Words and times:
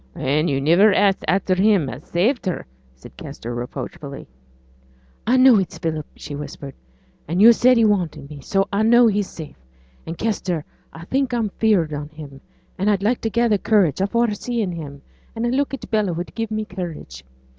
'An' 0.15 0.47
yo' 0.47 0.57
niver 0.57 0.91
ax 0.95 1.19
at 1.27 1.35
after 1.47 1.53
him 1.53 1.87
as 1.87 2.03
saved 2.07 2.47
her,' 2.47 2.65
said 2.95 3.15
Kester, 3.17 3.53
reproachfully. 3.53 4.27
'I 5.27 5.37
know 5.37 5.59
it's 5.59 5.77
Philip,' 5.77 6.07
she 6.15 6.33
whispered, 6.33 6.73
'and 7.27 7.39
yo' 7.39 7.51
said 7.51 7.77
he 7.77 7.85
wanted 7.85 8.27
me; 8.27 8.41
so 8.41 8.67
I 8.73 8.81
know 8.81 9.05
he's 9.05 9.29
safe; 9.29 9.63
and, 10.07 10.17
Kester, 10.17 10.65
I 10.91 11.05
think 11.05 11.35
I'm 11.35 11.49
'feared 11.49 11.93
on 11.93 12.09
him, 12.09 12.41
and 12.79 12.89
I'd 12.89 13.03
like 13.03 13.21
to 13.21 13.29
gather 13.29 13.59
courage 13.59 14.01
afore 14.01 14.31
seeing 14.33 14.71
him, 14.71 15.03
and 15.35 15.45
a 15.45 15.49
look 15.49 15.71
at 15.71 15.91
Bella 15.91 16.13
would 16.13 16.33
give 16.33 16.49
me 16.49 16.65
courage. 16.65 17.23